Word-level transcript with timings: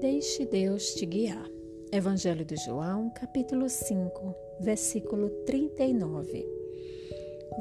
Deixe 0.00 0.46
Deus 0.46 0.94
te 0.94 1.04
guiar. 1.04 1.46
Evangelho 1.92 2.42
de 2.42 2.56
João, 2.56 3.10
capítulo 3.10 3.68
5, 3.68 4.34
versículo 4.58 5.28
39. 5.44 6.48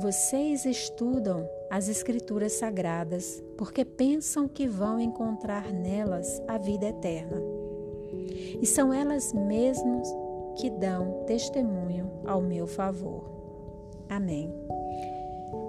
Vocês 0.01 0.63
estudam 0.63 1.45
as 1.69 1.89
Escrituras 1.89 2.53
Sagradas 2.53 3.43
porque 3.57 3.83
pensam 3.83 4.47
que 4.47 4.69
vão 4.69 5.01
encontrar 5.01 5.73
nelas 5.73 6.41
a 6.47 6.57
vida 6.57 6.87
eterna. 6.87 7.41
E 8.61 8.65
são 8.65 8.93
elas 8.93 9.33
mesmas 9.33 10.07
que 10.55 10.69
dão 10.69 11.25
testemunho 11.25 12.09
ao 12.25 12.41
meu 12.41 12.65
favor. 12.65 13.29
Amém. 14.07 14.49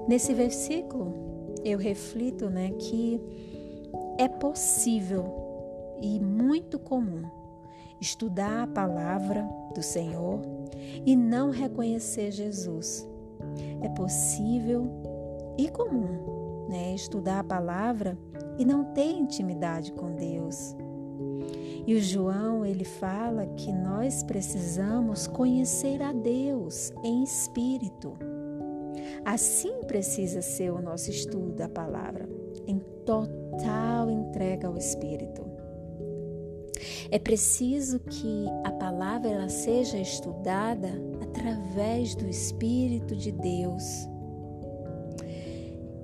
Nesse 0.07 0.33
versículo, 0.33 1.53
eu 1.65 1.79
reflito 1.79 2.49
né, 2.49 2.71
que 2.79 3.21
é 4.17 4.29
possível 4.29 5.50
e 6.03 6.21
muito 6.21 6.79
comum 6.79 7.23
estudar 8.01 8.63
a 8.63 8.67
palavra 8.67 9.47
do 9.75 9.83
Senhor 9.83 10.41
e 11.05 11.15
não 11.15 11.51
reconhecer 11.51 12.31
Jesus. 12.33 13.07
É 13.83 13.89
possível 13.91 14.89
e 15.59 15.69
comum 15.69 16.67
né, 16.69 16.95
estudar 16.95 17.41
a 17.41 17.45
palavra 17.45 18.19
e 18.59 18.65
não 18.65 18.85
ter 18.85 19.11
intimidade 19.11 19.93
com 19.93 20.15
Deus. 20.15 20.75
E 21.87 21.95
o 21.95 22.01
João 22.01 22.65
ele 22.65 22.85
fala 22.85 23.47
que 23.47 23.73
nós 23.73 24.23
precisamos 24.23 25.27
conhecer 25.27 26.03
a 26.03 26.13
Deus 26.13 26.93
em 27.03 27.25
espírito. 27.25 28.17
Assim 29.25 29.81
precisa 29.87 30.41
ser 30.41 30.71
o 30.71 30.81
nosso 30.81 31.11
estudo 31.11 31.53
da 31.53 31.69
palavra, 31.69 32.29
em 32.67 32.79
total 33.05 34.11
entrega 34.11 34.69
ao 34.69 34.77
Espírito. 34.77 35.60
É 37.11 37.19
preciso 37.19 38.01
que 38.01 38.47
a 38.65 38.73
palavra 38.73 39.31
ela 39.31 39.49
seja 39.49 39.99
estudada 39.99 40.91
através 41.23 42.15
do 42.15 42.29
Espírito 42.29 43.15
de 43.17 43.33
Deus. 43.33 43.83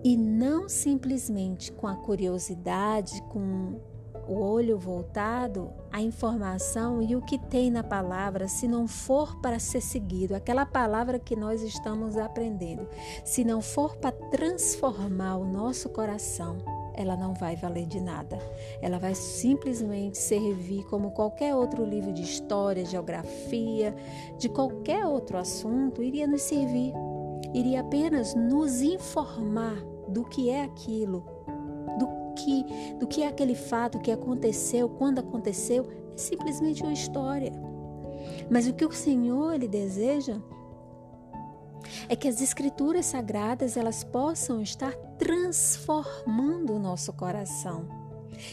E 0.04 0.16
não 0.16 0.68
simplesmente 0.68 1.72
com 1.72 1.86
a 1.86 1.96
curiosidade, 1.96 3.20
com 3.30 3.80
o 4.28 4.40
olho 4.40 4.78
voltado 4.78 5.72
à 5.90 6.00
informação 6.00 7.00
e 7.00 7.14
o 7.14 7.22
que 7.22 7.38
tem 7.38 7.70
na 7.70 7.82
palavra, 7.82 8.48
se 8.48 8.66
não 8.66 8.86
for 8.86 9.40
para 9.40 9.58
ser 9.58 9.80
seguido, 9.80 10.34
aquela 10.34 10.66
palavra 10.66 11.18
que 11.18 11.36
nós 11.36 11.62
estamos 11.62 12.16
aprendendo, 12.16 12.88
se 13.24 13.44
não 13.44 13.60
for 13.60 13.96
para 13.96 14.12
transformar 14.12 15.36
o 15.36 15.44
nosso 15.44 15.88
coração, 15.88 16.58
ela 16.96 17.16
não 17.16 17.34
vai 17.34 17.54
valer 17.54 17.86
de 17.86 18.00
nada. 18.00 18.38
Ela 18.80 18.98
vai 18.98 19.14
simplesmente 19.14 20.18
servir 20.18 20.84
como 20.84 21.10
qualquer 21.10 21.54
outro 21.54 21.84
livro 21.84 22.12
de 22.12 22.22
história, 22.22 22.84
geografia, 22.84 23.94
de 24.38 24.48
qualquer 24.48 25.06
outro 25.06 25.36
assunto, 25.36 26.02
iria 26.02 26.26
nos 26.26 26.42
servir. 26.42 26.92
Iria 27.54 27.80
apenas 27.80 28.34
nos 28.34 28.80
informar 28.80 29.76
do 30.08 30.24
que 30.24 30.50
é 30.50 30.62
aquilo, 30.62 31.24
do 31.98 32.34
que, 32.34 32.64
do 32.98 33.06
que 33.06 33.22
é 33.22 33.28
aquele 33.28 33.54
fato 33.54 33.98
que 33.98 34.10
aconteceu, 34.10 34.88
quando 34.88 35.18
aconteceu, 35.18 35.86
é 36.14 36.16
simplesmente 36.16 36.82
uma 36.82 36.92
história. 36.92 37.52
Mas 38.50 38.66
o 38.66 38.74
que 38.74 38.84
o 38.84 38.92
Senhor 38.92 39.54
ele 39.54 39.68
deseja 39.68 40.40
é 42.08 42.16
que 42.16 42.28
as 42.28 42.40
escrituras 42.40 43.06
sagradas 43.06 43.76
elas 43.76 44.02
possam 44.04 44.60
estar 44.60 44.92
transformando 45.18 46.74
o 46.74 46.78
nosso 46.78 47.12
coração. 47.12 47.88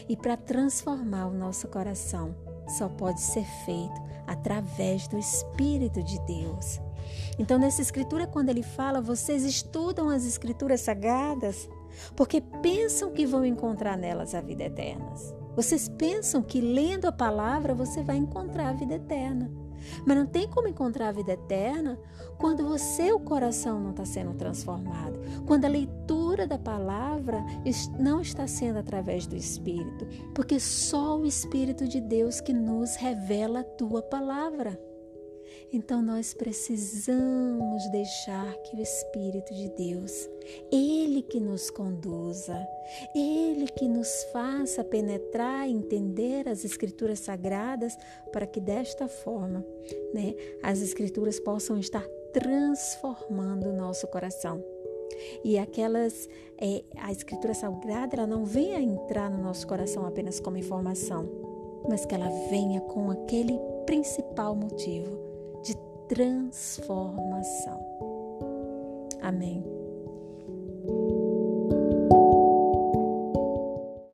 E 0.08 0.16
para 0.16 0.38
transformar 0.38 1.28
o 1.28 1.34
nosso 1.34 1.68
coração, 1.68 2.36
só 2.78 2.88
pode 2.88 3.22
ser 3.22 3.46
feito 3.66 4.02
através 4.26 5.08
do 5.08 5.18
Espírito 5.18 6.02
de 6.02 6.20
Deus. 6.22 6.80
Então, 7.38 7.58
nessa 7.58 7.82
escritura, 7.82 8.28
quando 8.28 8.50
ele 8.50 8.64
fala, 8.64 9.02
vocês 9.02 9.44
estudam 9.44 10.10
as 10.10 10.26
escrituras 10.26 10.82
sagradas 10.82 11.68
porque 12.16 12.42
pensam 12.42 13.12
que 13.12 13.26
vão 13.26 13.46
encontrar 13.46 13.98
nelas 13.98 14.34
a 14.34 14.42
vida 14.42 14.64
eterna. 14.64 15.14
Vocês 15.56 15.88
pensam 15.88 16.42
que 16.42 16.60
lendo 16.60 17.06
a 17.06 17.12
palavra 17.12 17.74
você 17.74 18.04
vai 18.04 18.18
encontrar 18.18 18.70
a 18.70 18.74
vida 18.74 18.96
eterna. 18.96 19.52
Mas 20.06 20.18
não 20.18 20.26
tem 20.26 20.48
como 20.48 20.68
encontrar 20.68 21.10
a 21.10 21.12
vida 21.12 21.34
eterna 21.34 22.00
quando 22.38 22.68
você, 22.68 23.12
o 23.12 23.20
coração, 23.20 23.80
não 23.80 23.92
está 23.92 24.06
sendo 24.06 24.34
transformado. 24.34 25.20
Quando 25.46 25.66
a 25.66 25.70
leitura 25.70 26.48
da 26.48 26.58
palavra 26.58 27.44
não 28.00 28.22
está 28.22 28.48
sendo 28.48 28.80
através 28.80 29.28
do 29.28 29.36
Espírito. 29.36 30.08
Porque 30.34 30.60
só 30.60 31.20
o 31.20 31.26
Espírito 31.26 31.88
de 31.88 32.00
Deus 32.00 32.40
que 32.40 32.54
nos 32.54 32.96
revela 32.96 33.60
a 33.60 33.64
tua 33.64 34.02
palavra. 34.02 34.80
Então 35.74 36.04
nós 36.04 36.36
precisamos 36.36 37.90
deixar 37.90 38.54
que 38.58 38.76
o 38.76 38.80
Espírito 38.80 39.52
de 39.56 39.70
Deus, 39.70 40.30
Ele 40.72 41.24
que 41.24 41.40
nos 41.40 41.72
conduza, 41.72 42.56
Ele 43.16 43.66
que 43.68 43.88
nos 43.88 44.24
faça 44.32 44.84
penetrar 44.84 45.68
e 45.68 45.72
entender 45.72 46.48
as 46.48 46.64
Escrituras 46.64 47.20
Sagradas, 47.20 47.98
para 48.32 48.46
que 48.46 48.62
desta 48.62 49.08
forma 49.08 49.66
né, 50.14 50.36
as 50.62 50.80
Escrituras 50.80 51.40
possam 51.40 51.80
estar 51.80 52.06
transformando 52.32 53.70
o 53.70 53.76
nosso 53.76 54.06
coração. 54.08 54.64
E 55.44 55.58
aquelas, 55.58 56.30
é, 56.60 56.84
a 56.98 57.12
Escritura 57.12 57.56
Sagrada, 57.56 58.16
ela 58.16 58.28
não 58.28 58.46
venha 58.46 58.80
entrar 58.80 59.30
no 59.30 59.42
nosso 59.42 59.66
coração 59.66 60.06
apenas 60.06 60.40
como 60.40 60.58
informação, 60.58 61.28
mas 61.90 62.06
que 62.06 62.14
ela 62.14 62.30
venha 62.50 62.80
com 62.82 63.10
aquele 63.10 63.60
principal 63.86 64.56
motivo 64.56 65.23
transformação. 66.08 67.80
Amém. 69.22 69.73